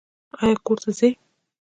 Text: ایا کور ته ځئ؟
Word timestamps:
ایا 0.41 0.55
کور 0.65 0.77
ته 0.83 0.89
ځئ؟ 0.99 1.09